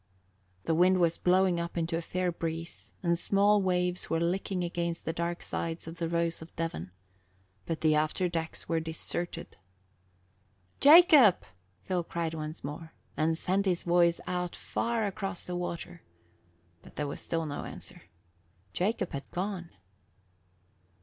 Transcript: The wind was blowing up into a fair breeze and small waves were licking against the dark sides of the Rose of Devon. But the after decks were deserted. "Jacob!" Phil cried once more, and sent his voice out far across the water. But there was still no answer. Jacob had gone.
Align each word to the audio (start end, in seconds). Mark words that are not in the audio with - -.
The 0.63 0.73
wind 0.73 0.97
was 0.99 1.19
blowing 1.19 1.59
up 1.59 1.77
into 1.77 1.95
a 1.95 2.01
fair 2.01 2.31
breeze 2.31 2.95
and 3.03 3.19
small 3.19 3.61
waves 3.61 4.09
were 4.09 4.19
licking 4.19 4.63
against 4.63 5.05
the 5.05 5.13
dark 5.13 5.43
sides 5.43 5.85
of 5.87 5.97
the 5.97 6.09
Rose 6.09 6.41
of 6.41 6.55
Devon. 6.55 6.89
But 7.67 7.81
the 7.81 7.93
after 7.93 8.27
decks 8.27 8.67
were 8.67 8.79
deserted. 8.79 9.57
"Jacob!" 10.79 11.43
Phil 11.83 12.03
cried 12.03 12.33
once 12.33 12.63
more, 12.63 12.93
and 13.15 13.37
sent 13.37 13.67
his 13.67 13.83
voice 13.83 14.19
out 14.25 14.55
far 14.55 15.05
across 15.05 15.45
the 15.45 15.55
water. 15.55 16.01
But 16.81 16.95
there 16.95 17.05
was 17.05 17.21
still 17.21 17.45
no 17.45 17.65
answer. 17.65 18.01
Jacob 18.73 19.11
had 19.11 19.29
gone. 19.29 19.69